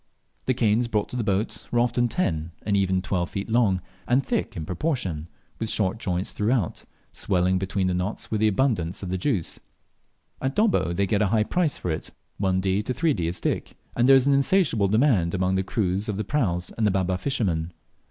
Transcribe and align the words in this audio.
The 0.47 0.55
canes 0.55 0.87
brought 0.87 1.09
to 1.09 1.15
the 1.15 1.23
boat 1.23 1.67
were 1.69 1.79
often 1.79 2.07
ten 2.07 2.53
and 2.63 2.75
even 2.75 3.03
twelve 3.03 3.29
feet 3.29 3.51
long, 3.51 3.81
and 4.07 4.25
thick 4.25 4.57
in 4.57 4.65
proportion, 4.65 5.27
with 5.59 5.69
short 5.69 5.99
joints 5.99 6.31
throughout, 6.31 6.85
swelling 7.13 7.59
between 7.59 7.85
the 7.85 7.93
knots 7.93 8.31
with 8.31 8.39
the 8.41 8.47
abundance 8.47 9.03
of 9.03 9.09
the 9.09 9.13
rich 9.13 9.21
juice. 9.21 9.59
At 10.41 10.55
Dobbo 10.55 10.91
they 10.93 11.05
get 11.05 11.21
a 11.21 11.27
high 11.27 11.43
price 11.43 11.77
for 11.77 11.91
it, 11.91 12.09
1d. 12.41 12.83
to 12.85 12.93
3d. 12.95 13.29
a 13.29 13.31
stick, 13.31 13.77
and 13.95 14.09
there 14.09 14.15
is 14.15 14.25
an 14.25 14.33
insatiable 14.33 14.87
demand 14.87 15.35
among 15.35 15.53
the 15.53 15.61
crews 15.61 16.09
of 16.09 16.17
the 16.17 16.23
praus 16.23 16.71
and 16.75 16.87
the 16.87 16.89
Baba 16.89 17.15
fishermen. 17.19 17.71